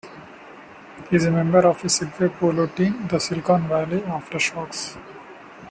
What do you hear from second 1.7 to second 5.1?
a Segway Polo team, the "Silicon Valley Aftershocks".